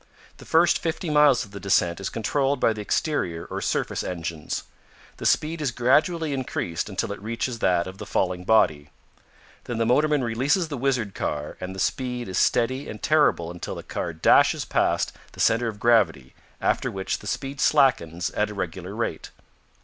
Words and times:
The 0.37 0.45
first 0.45 0.79
fifty 0.79 1.11
miles 1.11 1.45
of 1.45 1.51
the 1.51 1.59
descent 1.59 1.99
is 2.01 2.09
controlled 2.09 2.59
by 2.59 2.73
the 2.73 2.81
exterior 2.81 3.45
or 3.51 3.61
surface 3.61 4.01
engines. 4.03 4.63
The 5.17 5.27
speed 5.27 5.61
is 5.61 5.69
gradually 5.69 6.33
increased 6.33 6.89
until 6.89 7.11
it 7.11 7.21
reaches 7.21 7.59
that 7.59 7.85
of 7.85 7.99
the 7.99 8.07
falling 8.07 8.43
body. 8.43 8.89
Then 9.65 9.77
the 9.77 9.85
motorman 9.85 10.23
releases 10.23 10.69
the 10.69 10.75
wizard 10.77 11.13
car 11.13 11.55
and 11.61 11.75
the 11.75 11.79
speed 11.79 12.27
is 12.27 12.39
steady 12.39 12.89
and 12.89 12.99
terrible 12.99 13.51
until 13.51 13.75
the 13.75 13.83
car 13.83 14.11
dashes 14.11 14.65
past 14.65 15.13
the 15.33 15.39
center 15.39 15.67
of 15.67 15.79
gravity, 15.79 16.33
after 16.59 16.89
which 16.89 17.19
the 17.19 17.27
speed 17.27 17.61
slackens 17.61 18.31
at 18.31 18.49
a 18.49 18.55
regular 18.55 18.95
rate. 18.95 19.29